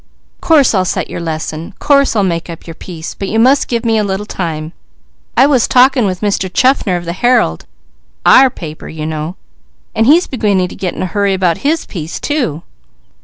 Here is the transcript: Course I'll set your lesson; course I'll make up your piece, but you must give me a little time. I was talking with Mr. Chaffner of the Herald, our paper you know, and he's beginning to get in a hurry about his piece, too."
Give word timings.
Course 0.41 0.73
I'll 0.73 0.83
set 0.83 1.11
your 1.11 1.19
lesson; 1.19 1.75
course 1.77 2.15
I'll 2.15 2.23
make 2.23 2.49
up 2.49 2.65
your 2.65 2.73
piece, 2.73 3.13
but 3.13 3.27
you 3.27 3.37
must 3.37 3.67
give 3.67 3.85
me 3.85 3.99
a 3.99 4.03
little 4.03 4.25
time. 4.25 4.73
I 5.37 5.45
was 5.45 5.67
talking 5.67 6.07
with 6.07 6.21
Mr. 6.21 6.51
Chaffner 6.51 6.95
of 6.97 7.05
the 7.05 7.13
Herald, 7.13 7.67
our 8.25 8.49
paper 8.49 8.87
you 8.89 9.05
know, 9.05 9.35
and 9.93 10.07
he's 10.07 10.25
beginning 10.25 10.69
to 10.69 10.75
get 10.75 10.95
in 10.95 11.03
a 11.03 11.05
hurry 11.05 11.35
about 11.35 11.59
his 11.59 11.85
piece, 11.85 12.19
too." 12.19 12.63